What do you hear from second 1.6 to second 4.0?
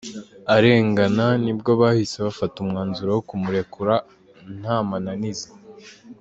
bahise bafata umwanzuro wo kumurekura